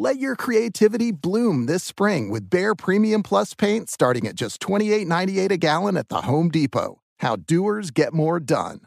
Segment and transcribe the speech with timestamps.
[0.00, 5.50] Let your creativity bloom this spring with Behr Premium Plus paint starting at just $28.98
[5.50, 7.00] a gallon at the Home Depot.
[7.16, 8.82] How doers get more done.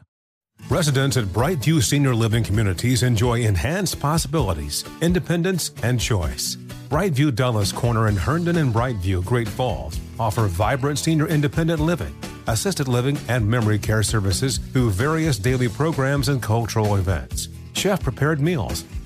[0.70, 6.56] Residents at Brightview Senior Living Communities enjoy enhanced possibilities, independence, and choice.
[6.88, 12.16] Brightview Dulles Corner in Herndon and Brightview, Great Falls offer vibrant senior independent living,
[12.46, 17.48] assisted living, and memory care services through various daily programs and cultural events.
[17.74, 18.84] Chef prepared meals,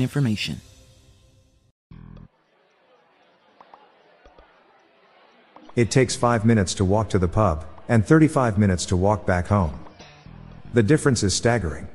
[0.00, 0.60] information.
[5.74, 9.46] It takes 5 minutes to walk to the pub, and 35 minutes to walk back
[9.46, 9.78] home.
[10.74, 11.88] The difference is staggering.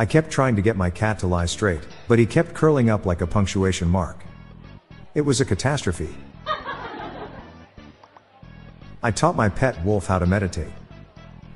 [0.00, 3.04] I kept trying to get my cat to lie straight, but he kept curling up
[3.04, 4.24] like a punctuation mark.
[5.14, 6.14] It was a catastrophe.
[9.02, 10.72] I taught my pet wolf how to meditate.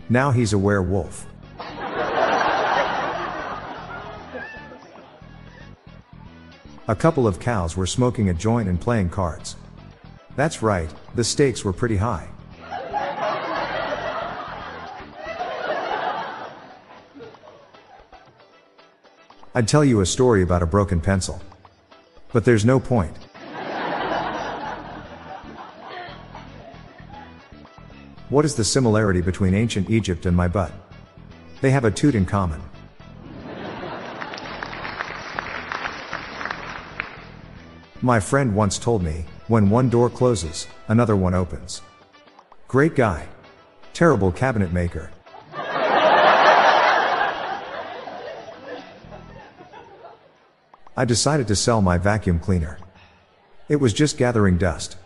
[0.09, 1.27] Now he's a werewolf.
[6.89, 9.55] A couple of cows were smoking a joint and playing cards.
[10.35, 12.29] That's right, the stakes were pretty high.
[19.55, 21.41] I'd tell you a story about a broken pencil.
[22.33, 23.17] But there's no point.
[28.29, 30.73] What is the similarity between ancient Egypt and my butt?
[31.61, 32.61] They have a toot in common.
[38.05, 41.83] My friend once told me, when one door closes, another one opens.
[42.67, 43.29] Great guy.
[43.93, 45.13] Terrible cabinet maker.
[50.97, 52.77] I decided to sell my vacuum cleaner.
[53.69, 54.97] It was just gathering dust.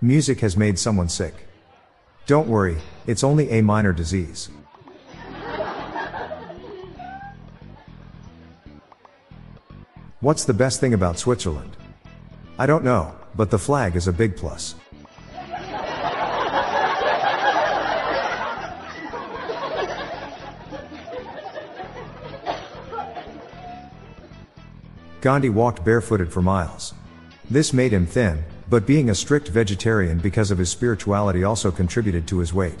[0.00, 1.48] Music has made someone sick.
[2.26, 4.48] Don't worry, it's only a minor disease.
[10.22, 11.76] What's the best thing about Switzerland?
[12.56, 14.76] I don't know, but the flag is a big plus.
[25.20, 26.94] Gandhi walked barefooted for miles.
[27.50, 32.28] This made him thin, but being a strict vegetarian because of his spirituality also contributed
[32.28, 32.78] to his weight.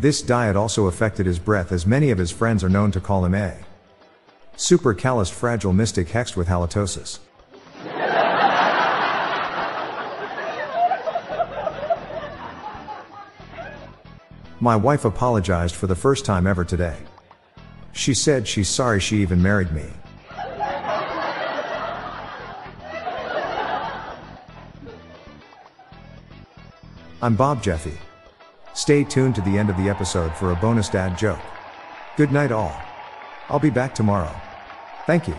[0.00, 3.24] This diet also affected his breath as many of his friends are known to call
[3.24, 3.54] him a
[4.56, 7.18] supercalifragilistic hexed with halitosis.
[14.60, 16.96] My wife apologized for the first time ever today.
[17.92, 19.84] She said she's sorry she even married me.
[27.20, 27.98] I'm Bob Jeffy.
[28.74, 31.40] Stay tuned to the end of the episode for a bonus dad joke.
[32.16, 32.74] Good night, all.
[33.48, 34.34] I'll be back tomorrow.
[35.06, 35.36] Thank you.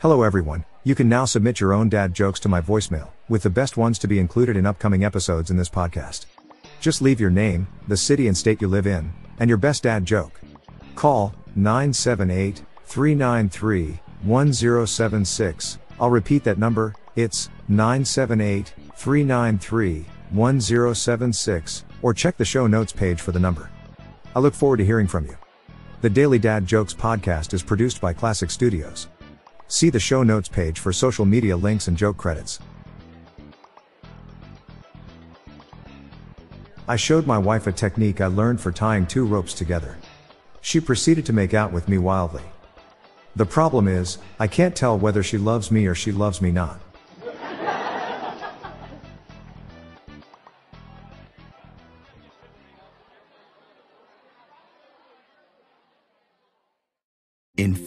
[0.00, 0.64] Hello, everyone.
[0.84, 3.98] You can now submit your own dad jokes to my voicemail, with the best ones
[3.98, 6.26] to be included in upcoming episodes in this podcast.
[6.80, 10.04] Just leave your name, the city and state you live in, and your best dad
[10.04, 10.40] joke.
[10.94, 15.78] Call 978 393 1076.
[16.00, 23.32] I'll repeat that number, it's 978 393 1076, or check the show notes page for
[23.32, 23.70] the number.
[24.34, 25.36] I look forward to hearing from you.
[26.00, 29.08] The Daily Dad Jokes podcast is produced by Classic Studios.
[29.66, 32.60] See the show notes page for social media links and joke credits.
[36.86, 39.96] I showed my wife a technique I learned for tying two ropes together.
[40.62, 42.44] She proceeded to make out with me wildly.
[43.36, 46.80] The problem is, I can't tell whether she loves me or she loves me not.